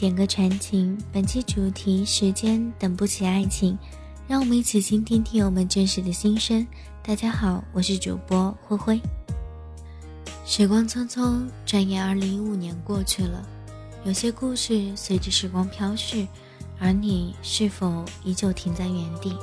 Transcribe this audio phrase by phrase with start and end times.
[0.00, 0.96] 点歌传情。
[1.12, 3.78] 本期主题：时间等不起爱情，
[4.26, 6.66] 让我们一起倾听听友们真实的心声。
[7.02, 8.98] 大家好，我是主播灰灰。
[10.46, 13.46] 时光匆匆，转眼二零一五年过去了，
[14.06, 16.26] 有些故事随着时光飘逝，
[16.78, 19.36] 而你是否依旧停在原地？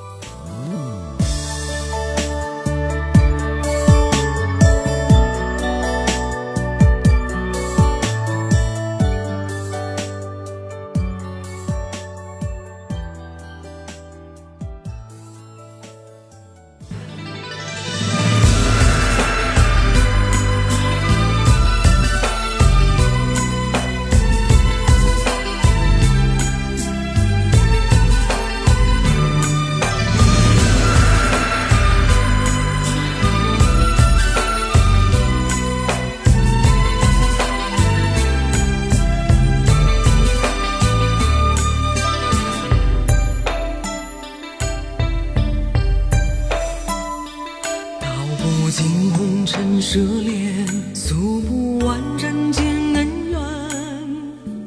[49.27, 50.65] 红尘舍恋，
[50.95, 53.39] 诉不完人间恩怨，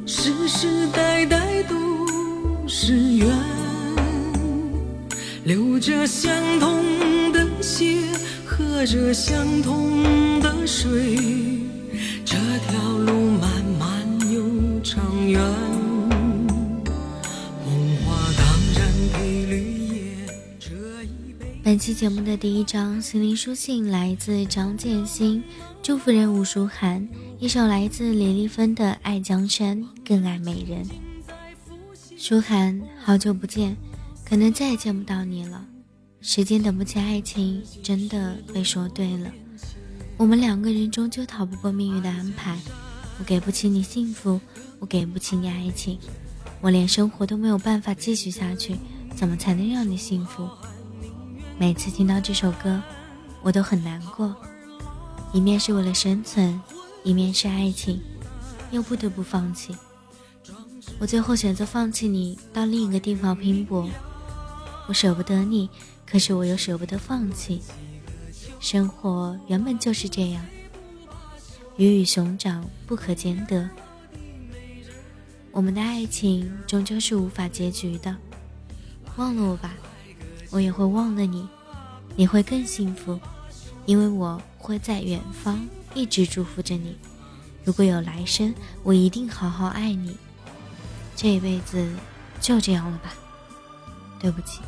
[0.07, 1.77] 世世代代都
[2.69, 3.27] 是缘，
[5.45, 8.03] 流着相同的血，
[8.45, 11.17] 喝着相同的水，
[12.23, 12.37] 这
[12.69, 13.20] 条路
[21.71, 25.41] 本期节目的第一章心灵书信来自张建新，
[25.81, 27.09] 祝福人吴淑涵，
[27.39, 30.85] 一首来自李丽芬的《爱江山更爱美人》。
[32.19, 33.77] 舒涵，好久不见，
[34.25, 35.65] 可能再也见不到你了。
[36.21, 39.31] 时间等不起爱情，真的被说对了。
[40.17, 42.59] 我们两个人终究逃不过命运的安排。
[43.21, 44.41] 我给不起你幸福，
[44.81, 45.97] 我给不起你爱情，
[46.61, 48.75] 我连生活都没有办法继续下去，
[49.15, 50.49] 怎么才能让你幸福？
[51.61, 52.81] 每次听到这首歌，
[53.43, 54.35] 我都很难过，
[55.31, 56.59] 一面是为了生存，
[57.05, 58.01] 一面是爱情，
[58.71, 59.77] 又不得不放弃。
[60.99, 63.87] 我最后选择放弃你，到另一个地方拼搏。
[64.89, 65.69] 我舍不得你，
[66.07, 67.61] 可是我又舍不得放弃。
[68.59, 70.43] 生活原本就是这样，
[71.77, 73.69] 鱼与熊掌不可兼得。
[75.53, 78.17] 我们的爱情终究是无法结局的。
[79.17, 79.75] 忘了我吧，
[80.51, 81.49] 我也会忘了你，
[82.17, 83.19] 你会更幸福，
[83.87, 86.97] 因为我会在远方一直祝福着你。
[87.65, 90.17] 如果有来生，我一定好好爱你。
[91.15, 91.89] 这一辈子
[92.41, 93.13] 就这样了吧，
[94.19, 94.61] 对不起。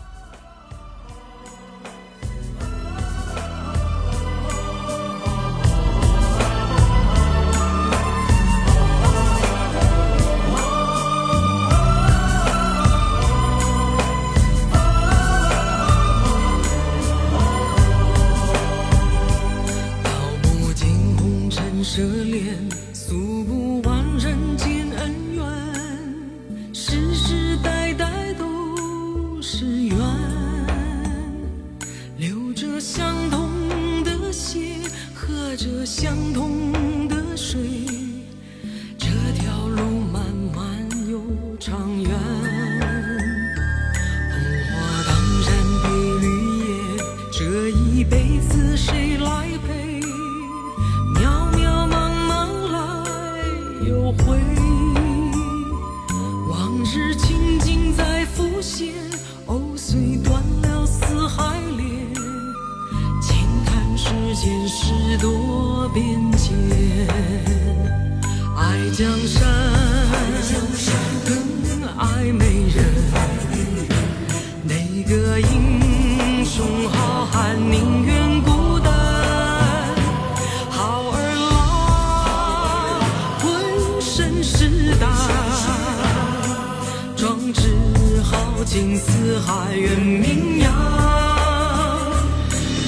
[88.64, 90.72] 情四海远名扬。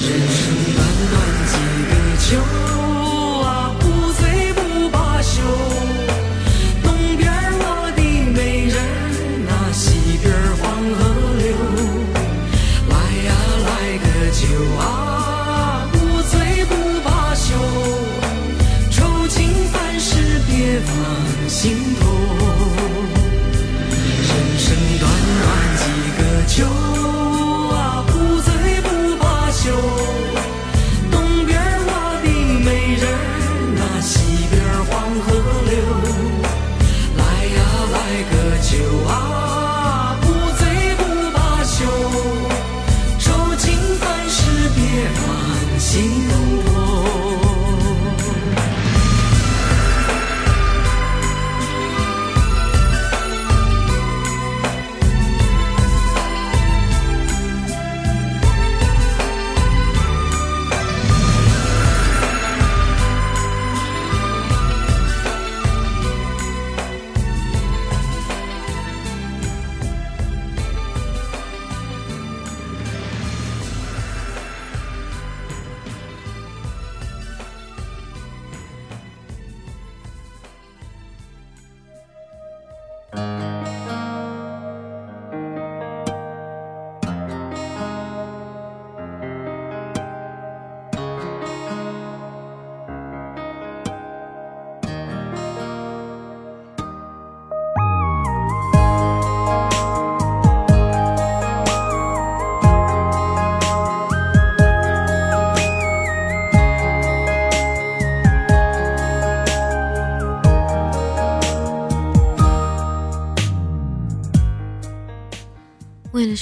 [0.01, 0.39] 人生
[0.75, 0.79] 短
[1.11, 1.13] 短
[1.47, 1.53] 几
[1.89, 2.84] 个秋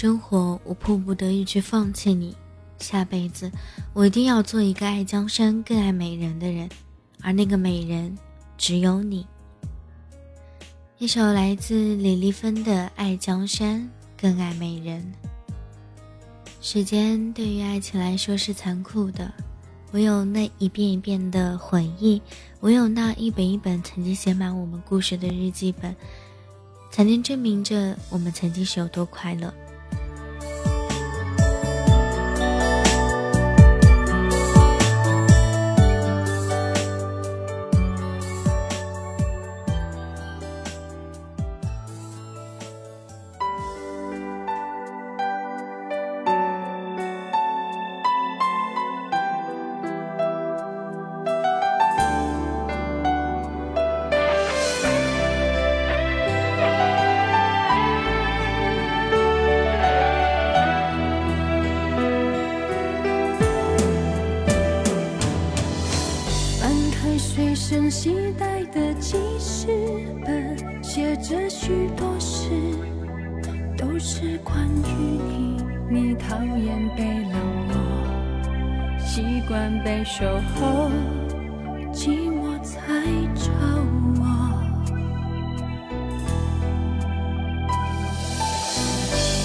[0.03, 2.35] 生活，我迫不得已去放弃你。
[2.77, 3.49] 下辈子，
[3.93, 6.67] 我一定要做一个爱江山更爱美人的人，
[7.21, 8.13] 而那个美人
[8.57, 9.25] 只有你。
[10.97, 15.01] 一首来自李丽芬的《爱江山更爱美人》。
[16.59, 19.33] 时间对于爱情来说是残酷的，
[19.93, 22.21] 唯有那一遍一遍的回忆，
[22.59, 25.95] 唯有那一本一本曾经写满我们故事的日记本，
[26.91, 29.53] 才能证明着我们曾经是有多快乐。
[68.13, 69.65] 期待的记事
[70.23, 72.47] 本，写着许多事，
[73.75, 75.57] 都是关于你。
[75.89, 77.33] 你讨厌被冷
[77.69, 80.91] 落，习惯被守候，
[81.91, 82.77] 寂寞才
[83.33, 83.49] 找
[84.19, 84.21] 我。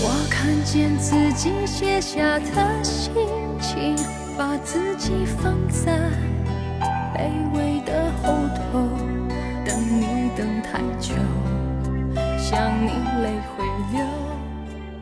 [0.03, 3.15] 我看见自己写下的心
[3.63, 3.97] 情，
[4.37, 6.11] 把自己放在
[7.19, 8.79] 卑微的后头，
[9.67, 11.13] 等你等太久，
[12.39, 14.07] 想你泪会流，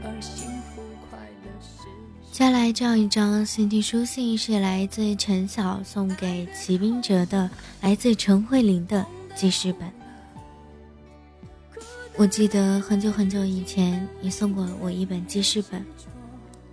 [0.03, 0.81] 而幸福
[1.11, 1.85] 快乐是。
[2.33, 7.51] 接下来这样一张心情书信是来自陈晓送给齐斌哲的，
[7.83, 9.05] 来自陈慧琳的
[9.35, 9.87] 记事本。
[12.17, 15.85] 我记得很久很久以前，你送过我一本记事本，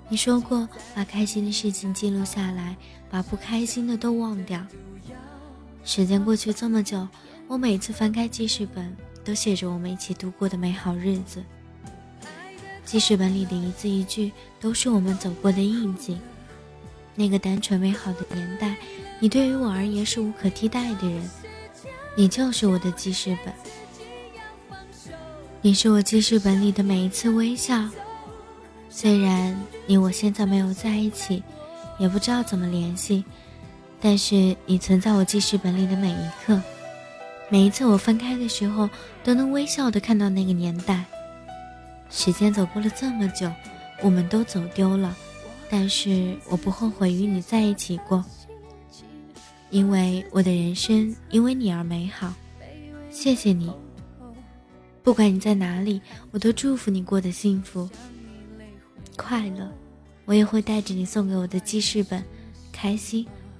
[0.07, 2.77] 你说过把开心的事情记录下来，
[3.09, 4.65] 把不开心的都忘掉。
[5.83, 7.07] 时间过去这么久，
[7.47, 11.43] 我每次翻开记事本，都写着我们一起度过的美好日子。
[12.85, 16.17] 记事本里的一字一句，都是我们走过的印记。
[17.15, 18.75] 那个单纯美好的年代，
[19.19, 21.29] 你对于我而言是无可替代的人，
[22.15, 23.53] 你就是我的记事本。
[25.61, 27.89] 你是我记事本里的每一次微笑。
[28.89, 31.43] 虽然你我现在没有在一起，
[31.99, 33.23] 也不知道怎么联系，
[34.03, 36.61] 但是你存在我记事本里的每一刻。
[37.49, 38.89] 每一次我分开的时候，
[39.23, 41.05] 都能微笑的看到那个年代。
[42.09, 43.49] 时间走过了这么久，
[44.01, 45.15] 我们都走丢了，
[45.69, 48.23] 但是我不后悔与你在一起过，
[49.69, 52.33] 因为我的人生因为你而美好。
[53.09, 53.71] 谢谢你，
[55.01, 57.89] 不管你在哪里，我都祝福你过得幸福、
[59.15, 59.71] 快乐。
[60.25, 62.21] 我也会带着你送给我的记事本，
[62.71, 63.25] 开心、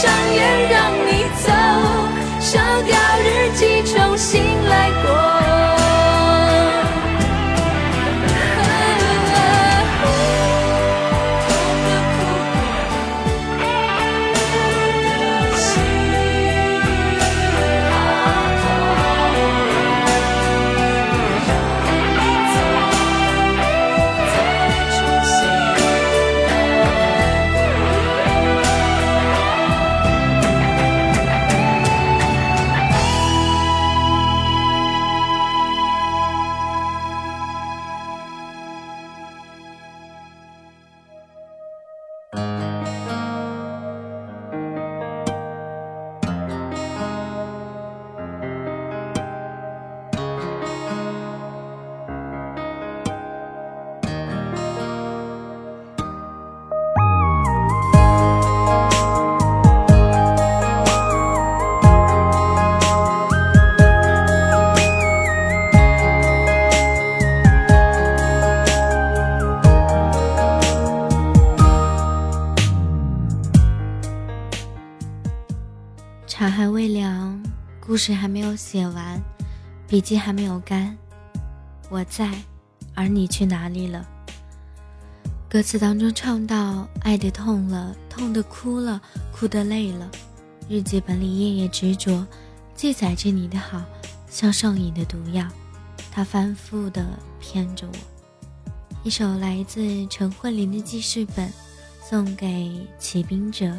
[0.00, 1.52] 上演让你走，
[2.40, 3.09] 烧掉
[76.40, 77.38] 茶还未凉，
[77.80, 79.20] 故事还没有写完，
[79.86, 80.96] 笔记还没有干。
[81.90, 82.32] 我在，
[82.94, 84.08] 而你去哪里了？
[85.50, 88.98] 歌词当中唱到：爱的痛了，痛的哭了，
[89.30, 90.10] 哭的累了。
[90.66, 92.26] 日记本里夜夜执着，
[92.74, 93.82] 记载着你的好，
[94.30, 95.46] 像上瘾的毒药，
[96.10, 97.06] 它反复的
[97.38, 97.92] 骗着我。
[99.04, 101.52] 一首来自陈慧琳的记事本，
[102.02, 103.70] 送给骑兵者。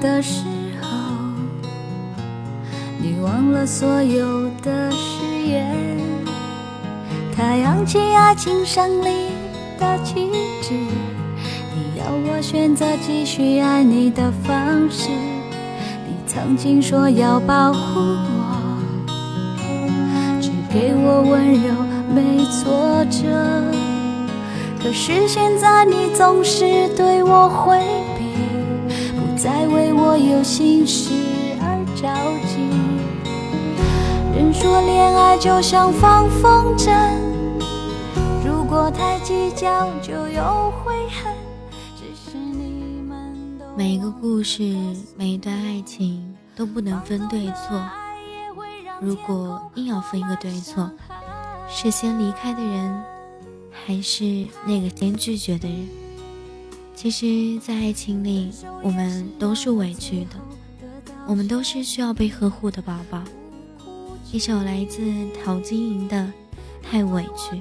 [0.00, 0.42] 的时
[0.82, 0.88] 候，
[2.98, 5.76] 你忘了所有的誓言，
[7.34, 9.28] 他扬起爱情胜利
[9.78, 10.30] 的旗
[10.62, 10.74] 帜。
[11.74, 15.08] 你要我选择继续爱你的方式。
[16.06, 19.18] 你曾经说要保护我，
[20.40, 21.74] 只给我温柔
[22.14, 23.28] 没挫折。
[24.82, 27.80] 可是现在你总是对我回
[29.46, 31.12] 避，不再为我有心事
[31.60, 32.12] 而着
[32.48, 32.58] 急。
[34.34, 36.90] 人说恋爱就像放风筝，
[38.44, 41.32] 如果太计较就有悔恨。
[41.96, 43.16] 只是你们。
[43.76, 44.62] 每一个故事，
[45.16, 47.80] 每一段爱情都不能分对错。
[49.00, 50.90] 如果硬要分一个对错，
[51.68, 53.04] 是先离开的人，
[53.70, 54.24] 还是
[54.64, 55.88] 那个先拒绝的人？
[56.96, 58.50] 其实，在爱情里，
[58.82, 60.30] 我们都是委屈的，
[61.26, 63.22] 我们都是需要被呵护的宝宝。
[64.32, 66.16] 一首来自陶晶莹的
[66.82, 67.60] 《太委屈》，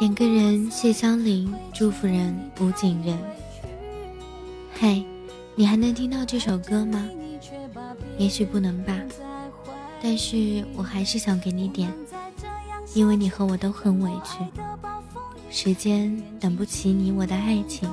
[0.00, 3.16] 点个人谢香菱，祝福人吴景仁。
[4.74, 5.00] 嗨，
[5.54, 7.08] 你还能听到这首歌吗？
[8.18, 8.92] 也许不能吧，
[10.02, 11.88] 但是我还是想给你点，
[12.94, 14.44] 因为你和我都很委屈。
[15.56, 17.88] 时间等不起你我的爱情，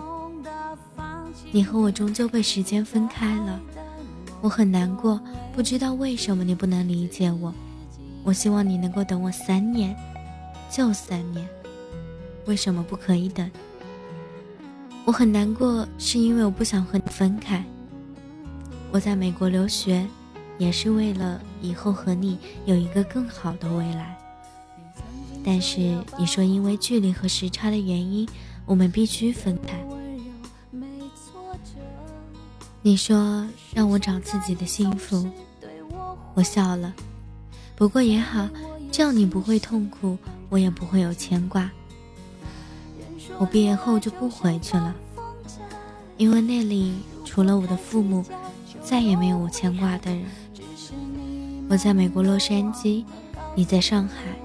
[1.52, 3.62] 你和我终究被时间分开了，
[4.42, 5.22] 我很难过，
[5.54, 7.54] 不知道为什么你不能理解我。
[8.24, 9.96] 我希望你能够等我三年，
[10.72, 11.48] 就三年，
[12.48, 13.50] 为什么不可以等？
[15.06, 17.64] 我很难过，是因为我不想和你分开。
[18.92, 20.04] 我在美国留学，
[20.58, 24.18] 也是为了以后和你有一个更好的未来。
[25.44, 25.80] 但是
[26.18, 28.28] 你说因为距离和时差的原因，
[28.66, 29.78] 我们必须分开。
[32.82, 35.30] 你说让我找自己的幸福，
[36.34, 36.94] 我笑了。
[37.76, 38.48] 不过也好，
[38.92, 40.18] 这样你不会痛苦，
[40.50, 41.70] 我也不会有牵挂。
[43.38, 44.96] 我毕业后就不回去了，
[46.18, 46.94] 因为那里
[47.26, 48.24] 除了我的父母，
[48.84, 50.24] 再也没有我牵挂的人。
[51.70, 53.04] 我在美国洛杉矶，
[53.56, 54.41] 你在上海。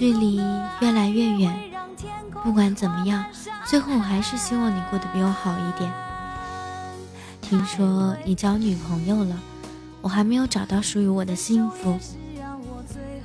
[0.00, 0.40] 距离
[0.80, 1.54] 越来越远，
[2.42, 3.22] 不管怎么样，
[3.66, 5.92] 最后我还是希望你过得比我好一点。
[7.42, 9.38] 听说你交女朋友了，
[10.00, 11.98] 我还没有找到属于我的幸福。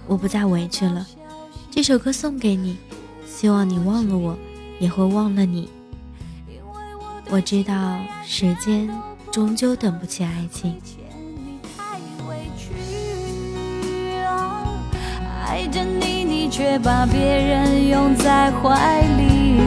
[0.05, 1.07] 我不再委屈了，
[1.71, 2.77] 这首歌送给你，
[3.25, 4.37] 希望你忘了我，
[4.77, 5.69] 也会忘了你。
[7.29, 8.93] 我知道时间
[9.31, 10.77] 终究等不起爱情。
[16.49, 19.59] 却把别人拥在怀里，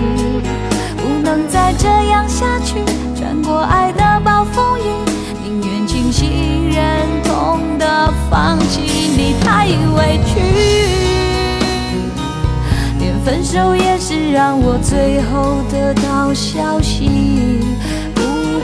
[0.97, 2.77] 不能再这样下去。
[3.17, 4.83] 穿过爱的暴风雨，
[5.43, 8.81] 宁愿清醒忍痛的放弃。
[8.81, 10.41] 你太委屈，
[13.01, 17.61] 连分手也是让我最后得到消息，
[18.15, 18.23] 不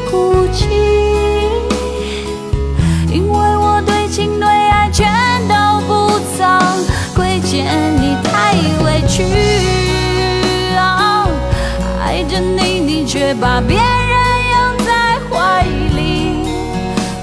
[0.09, 0.69] 哭泣，
[9.15, 9.23] 去
[10.75, 11.25] 啊，
[12.05, 13.85] 爱着你，你却把别人
[14.51, 15.63] 拥在怀
[15.95, 16.43] 里，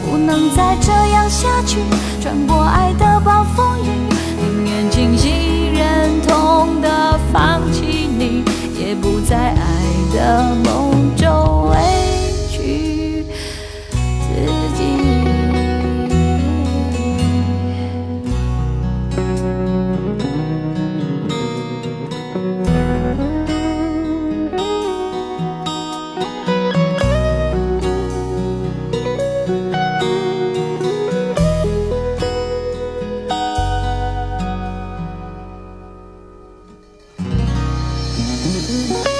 [0.09, 1.79] 不能再这样下去。
[2.21, 3.89] 穿过爱的暴风雨，
[4.39, 8.45] 宁愿清醒忍痛的放弃你，
[8.79, 11.10] 也不在爱的梦
[38.71, 39.10] 三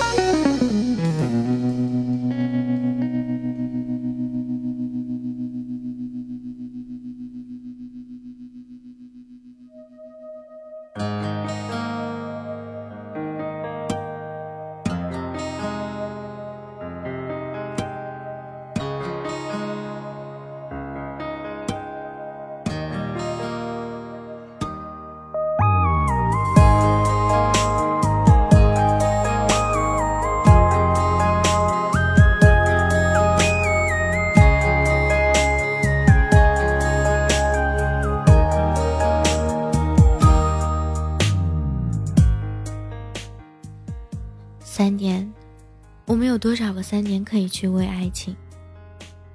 [46.51, 48.35] 多少个三年可以去为爱情？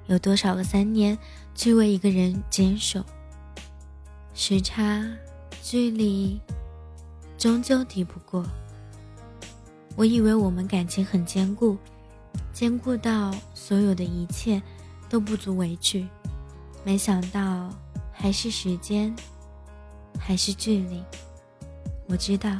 [0.05, 1.17] 有多少个三年
[1.55, 3.03] 去为一个人坚守？
[4.35, 5.03] 时差、
[5.63, 6.39] 距离，
[7.35, 8.45] 终究抵不过。
[9.95, 11.75] 我以为我们感情很坚固，
[12.53, 14.61] 坚固到所有的一切
[15.09, 16.07] 都不足为惧，
[16.83, 17.73] 没想到
[18.13, 19.11] 还是时间，
[20.19, 21.03] 还是距离。
[22.07, 22.55] 我知道，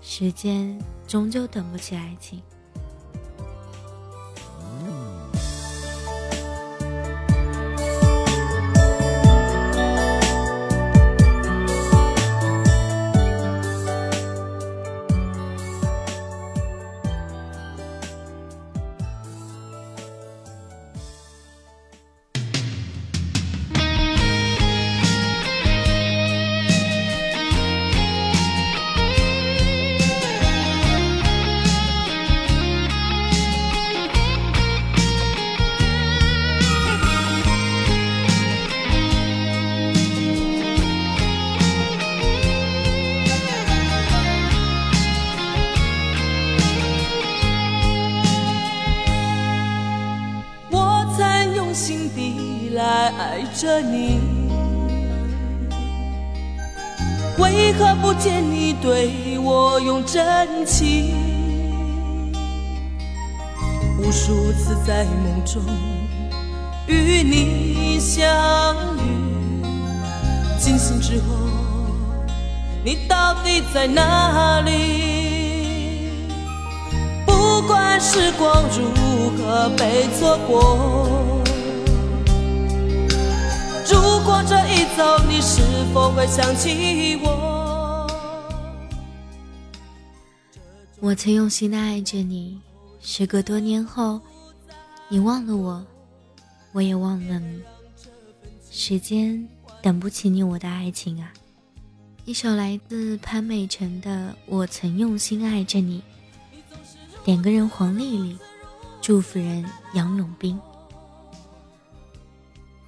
[0.00, 0.80] 时间。
[1.06, 2.40] 终究等不起爱情。
[51.84, 54.20] 心地来爱着你，
[57.38, 61.12] 为何不见你对我用真情？
[63.98, 65.60] 无数次在梦中
[66.86, 68.24] 与你相
[68.98, 69.64] 遇，
[70.60, 71.34] 惊醒之后，
[72.84, 76.12] 你到底在哪里？
[77.26, 81.31] 不管时光如何被错过，
[84.24, 85.60] 果这一走，你是
[85.92, 88.06] 否会想起我？
[91.00, 92.60] 我曾用心的爱着你。
[93.00, 94.20] 时隔多年后，
[95.08, 95.84] 你忘了我，
[96.72, 97.60] 我也忘了你。
[98.70, 99.48] 时间
[99.82, 101.32] 等不起你我的爱情啊！
[102.24, 106.00] 一首来自潘美辰的《我曾用心爱着你》，
[107.24, 108.38] 点歌人黄丽丽，
[109.00, 110.56] 祝福人杨永斌。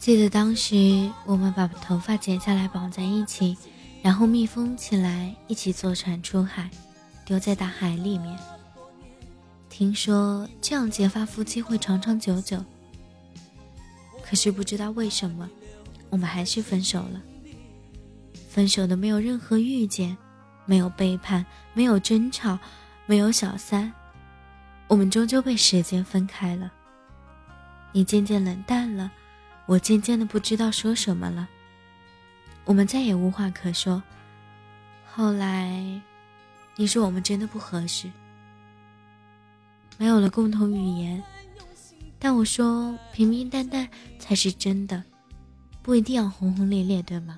[0.05, 3.57] 记得当时我们把头发剪下来绑在一起，
[4.03, 6.69] 然后密封起来，一起坐船出海，
[7.25, 8.39] 丢在大海里面。
[9.71, 12.63] 听说这样结发夫妻会长长久久，
[14.23, 15.49] 可是不知道为什么，
[16.11, 17.23] 我们还是分手了。
[18.51, 20.15] 分手的没有任何遇见，
[20.67, 22.59] 没有背叛，没有争吵，
[23.07, 23.91] 没有小三，
[24.87, 26.71] 我们终究被时间分开了。
[27.91, 29.11] 你渐渐冷淡了，
[29.67, 31.49] 我渐渐的不知道说什么了。
[32.65, 34.03] 我们再也无话可说。
[35.07, 36.01] 后来，
[36.77, 38.11] 你说我们真的不合适。
[39.97, 41.23] 没有了共同语言，
[42.19, 45.03] 但我说平平淡淡才是真的，
[45.83, 47.37] 不一定要轰轰烈烈，对吗？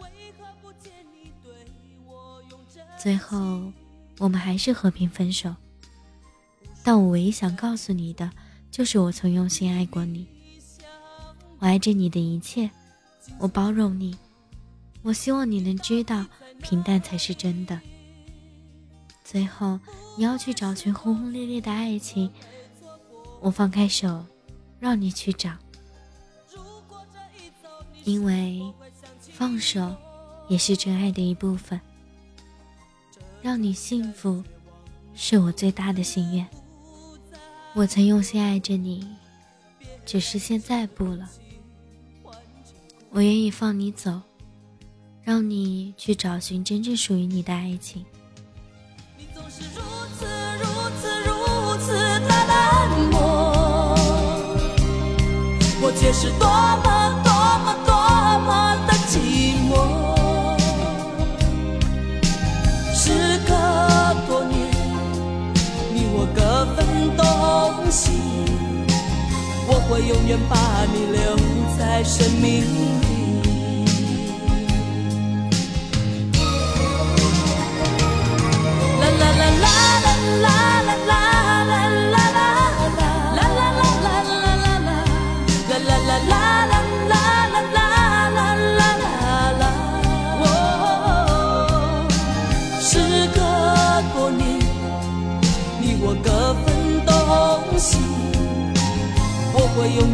[2.99, 3.71] 最后，
[4.19, 5.55] 我们还是和平分手。
[6.83, 8.31] 但我唯一想告诉你的，
[8.71, 10.27] 就是我曾用心爱过你，
[11.59, 12.71] 我爱着你的一切，
[13.39, 14.17] 我包容你，
[15.03, 16.27] 我希望你能知道，
[16.63, 17.81] 平淡才是真的。
[19.25, 19.81] 最后，
[20.17, 22.31] 你要去找寻轰轰烈烈的爱情，
[23.41, 24.25] 我放开手，
[24.79, 25.51] 让你去找。
[28.05, 28.63] 因为
[29.21, 29.95] 放手
[30.49, 31.81] 也是真爱的一部分。
[33.43, 34.43] 让你幸福，
[35.15, 36.47] 是我最大的心愿。
[37.75, 39.07] 我曾用心爱着你，
[40.05, 41.29] 只是现在不了。
[43.17, 44.21] 我愿意放你走，
[45.25, 48.05] 让你去找寻真正属于你的爱情。
[49.17, 49.81] 你总是如
[50.19, 50.27] 此
[50.59, 50.67] 如
[51.01, 51.33] 此如
[51.79, 53.97] 此的冷漠，
[55.81, 56.47] 我却是多
[56.85, 56.85] 么
[57.25, 57.33] 多
[57.65, 57.97] 么多
[58.45, 59.17] 么的寂
[59.71, 59.73] 寞。
[62.95, 63.51] 时隔
[64.29, 64.61] 多年，
[65.95, 66.85] 你我各分
[67.17, 68.13] 东西，
[69.67, 71.35] 我会永远把你留
[71.79, 72.63] 在生命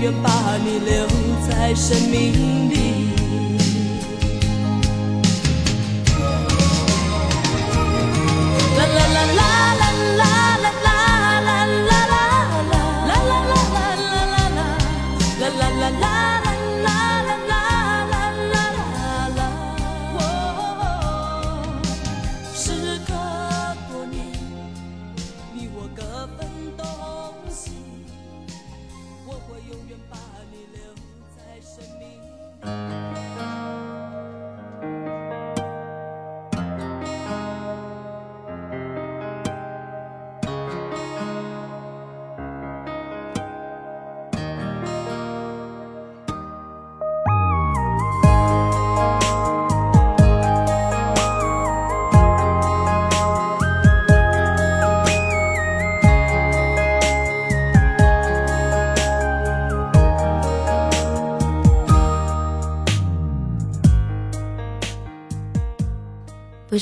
[0.02, 1.06] 愿把你留
[1.48, 3.11] 在生命里。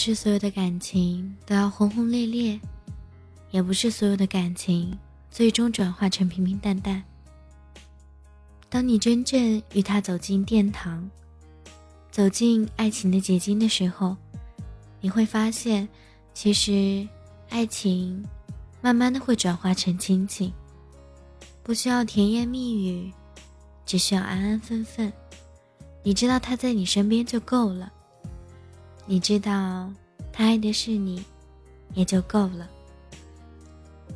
[0.01, 2.59] 是所有的感情都要轰轰烈烈，
[3.51, 4.99] 也不是所有的感情
[5.31, 7.05] 最终转化成平平淡淡。
[8.71, 11.07] 当你真正与他走进殿堂，
[12.11, 14.17] 走进爱情的结晶的时候，
[15.03, 15.87] 你会发现，
[16.33, 17.07] 其实
[17.51, 18.25] 爱情
[18.81, 20.51] 慢慢的会转化成亲情，
[21.63, 23.13] 不需要甜言蜜语，
[23.85, 25.13] 只需要安安分分。
[26.03, 27.93] 你知道他在你身边就够了，
[29.11, 29.93] 你知道
[30.33, 31.21] 他爱的是你，
[31.95, 32.71] 也就够了。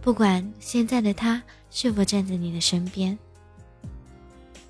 [0.00, 3.18] 不管现在的他是否站在你的身边，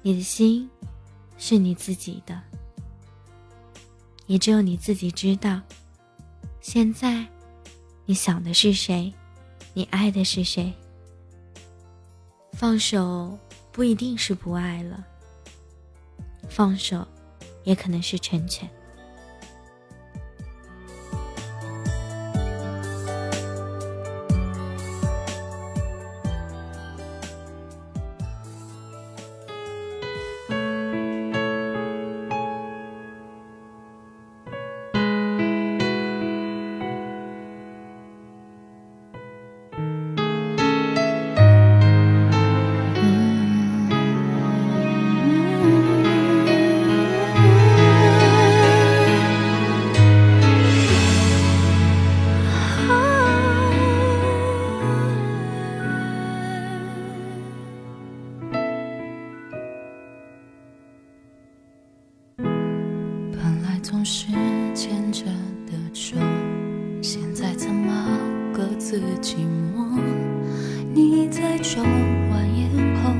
[0.00, 0.66] 你的心
[1.36, 2.40] 是你自己的，
[4.24, 5.60] 也只有你自己知道。
[6.62, 7.26] 现在，
[8.06, 9.12] 你想的是谁？
[9.74, 10.72] 你爱的是谁？
[12.54, 13.38] 放手
[13.70, 15.04] 不一定是不爱了。
[16.48, 17.06] 放手，
[17.64, 18.66] 也可能是成全。
[63.84, 64.28] 总是
[64.74, 65.26] 牵着
[65.66, 66.16] 的手，
[67.02, 68.18] 现在怎么
[68.54, 69.36] 各自寂
[69.76, 70.00] 寞？
[70.94, 72.70] 你在抽完烟
[73.02, 73.10] 后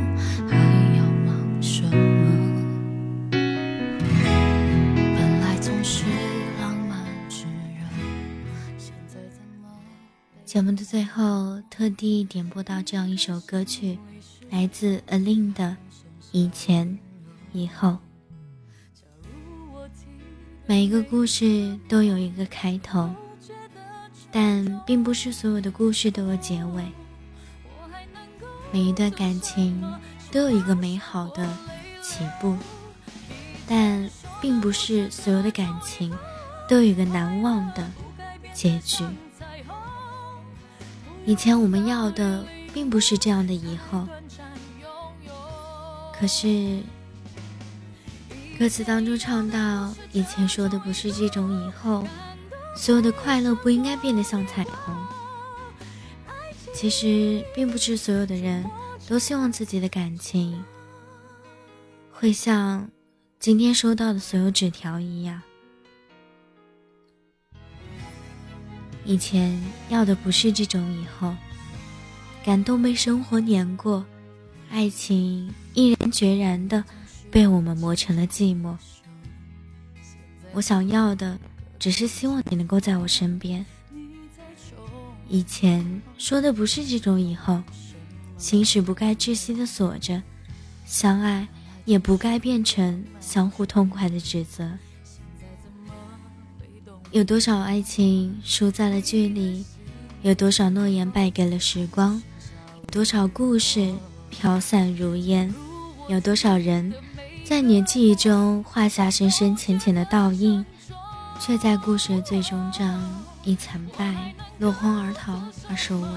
[0.49, 0.57] 还
[0.97, 1.91] 要忙什么？
[3.31, 3.39] 本
[5.43, 6.07] 来总是
[6.59, 7.85] 浪漫炙热，
[8.79, 9.69] 现在怎么？
[10.47, 13.99] 节目的最后，特地点播到这样一首歌曲，
[14.49, 15.65] 来自 Alin 的
[16.33, 16.99] 《以前
[17.53, 17.89] 以后》。
[20.67, 23.11] 每一个故事都有一个开头，
[24.33, 26.83] 但并不是所有的故事都有结尾。
[28.73, 29.85] 每一段感情
[30.33, 31.47] 都有一个美好的
[32.03, 32.57] 起步，
[33.69, 34.09] 但
[34.41, 36.11] 并不是所有的感情
[36.67, 37.87] 都有一个难忘的
[38.55, 39.05] 结局。
[41.27, 44.09] 以前我们要的并不是这样的以后，
[46.19, 46.81] 可是。
[48.57, 52.07] 歌词当中唱到：“以前说的不是这种，以后
[52.77, 54.95] 所有的快乐不应该变得像彩虹。”
[56.73, 58.65] 其实，并不是所有的人
[59.09, 60.65] 都希望自己的感情
[62.13, 62.89] 会像
[63.41, 65.43] 今天收到的所有纸条一样。
[69.05, 71.35] 以前要的不是这种，以后
[72.45, 74.05] 感动被生活碾过，
[74.71, 76.85] 爱情毅然决然的。
[77.35, 78.77] 被我们磨成了寂寞。
[80.53, 81.37] 我想要的，
[81.81, 83.67] 只是希望你能够在我身边。
[85.29, 87.61] 以前说的不是这种以后，
[88.39, 90.23] 心事不该窒息的锁着，
[90.87, 91.49] 相爱
[91.85, 94.71] 也不该变成相互痛快的指责。
[97.11, 99.65] 有多少爱情输在了距离？
[100.23, 102.23] 有多少诺言败给了时光？
[102.81, 103.93] 有多少故事
[104.31, 105.53] 飘散如烟？
[106.09, 106.95] 有多少人？
[107.45, 110.65] 在你的记忆中画下深深浅浅的倒影，
[111.39, 113.03] 却在故事的最终章
[113.45, 116.09] 以惨败、落荒而逃而收尾。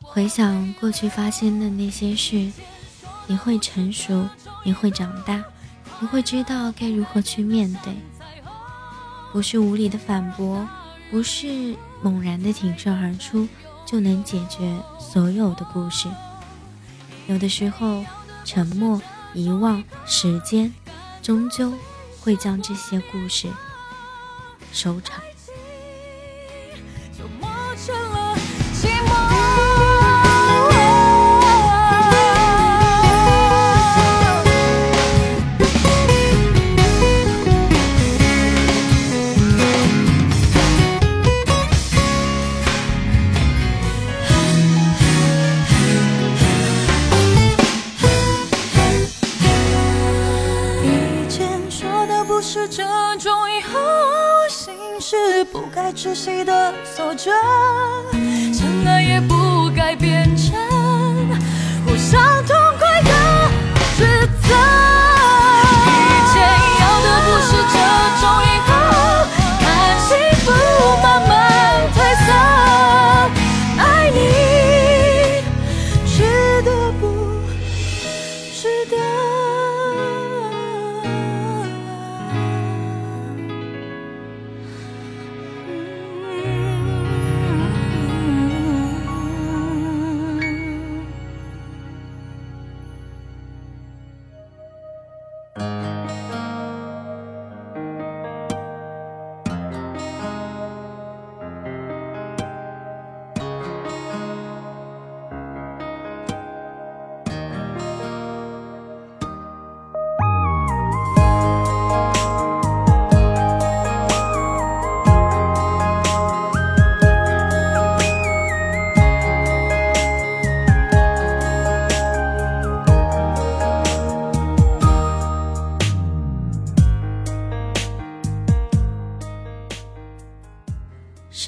[0.00, 2.50] 回想过去发生的那些事，
[3.26, 4.26] 你会成熟，
[4.64, 5.44] 你会长大，
[6.00, 7.94] 你会知道该如何去面对。
[9.32, 10.66] 不是无理的反驳，
[11.10, 13.46] 不是猛然的挺身而出，
[13.86, 16.08] 就能解决所有的故事。
[17.28, 18.02] 有的时候，
[18.46, 19.00] 沉默。
[19.34, 20.72] 遗忘时间，
[21.22, 21.72] 终究
[22.20, 23.48] 会将这些故事
[24.72, 25.22] 收场。
[55.72, 57.30] 该窒息的锁着，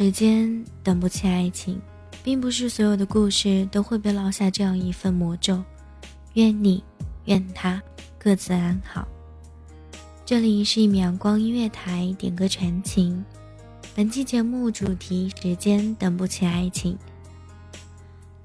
[0.02, 1.80] 时间等不起爱情，
[2.24, 5.62] 并不是所有的故事都会被烙下这样一份魔咒。
[6.32, 6.82] 愿你，
[7.26, 7.80] 愿他，
[8.18, 9.06] 各自安好。
[10.26, 13.24] 这里是一米阳光音乐台，点歌传情。
[13.94, 16.98] 本期节目主题：时间等不起爱情。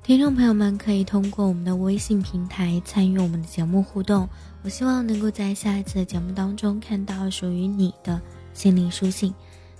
[0.03, 4.29] 听众朋友们可以通过我们的微信平台参与我们的节目互动。
[4.61, 8.21] 我希望能够在下一次的节目当中看到属于你的
[8.53, 9.33] 心灵书信。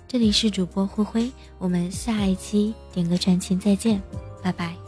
[0.08, 4.02] 这里是主播灰灰，我们下一期点歌传情再见，
[4.42, 4.87] 拜拜。